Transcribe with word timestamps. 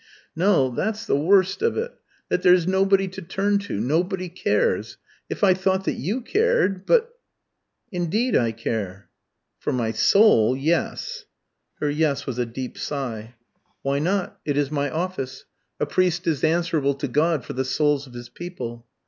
"No; 0.35 0.71
that's 0.73 1.05
the 1.05 1.15
worst 1.15 1.61
of 1.61 1.77
it, 1.77 1.93
that 2.29 2.41
there's 2.41 2.65
nobody 2.65 3.07
to 3.09 3.21
turn 3.21 3.59
to 3.59 3.79
nobody 3.79 4.29
cares. 4.29 4.97
If 5.29 5.43
I 5.43 5.53
thought 5.53 5.83
that 5.85 5.93
you 5.93 6.21
cared 6.21 6.87
but" 6.87 7.19
"Indeed 7.91 8.35
I 8.35 8.51
care." 8.51 9.11
"For 9.59 9.71
my 9.71 9.91
soul 9.91 10.57
yes." 10.57 11.25
Her 11.75 11.89
"yes" 11.91 12.25
was 12.25 12.39
a 12.39 12.47
deep 12.47 12.79
sigh. 12.79 13.35
"Why 13.83 13.99
not? 13.99 14.39
It 14.43 14.57
is 14.57 14.71
my 14.71 14.89
office. 14.89 15.45
A 15.79 15.85
priest 15.85 16.25
is 16.25 16.43
answerable 16.43 16.95
to 16.95 17.07
God 17.07 17.45
for 17.45 17.53
the 17.53 17.63
souls 17.63 18.07
of 18.07 18.13
his 18.15 18.27
people." 18.29 18.87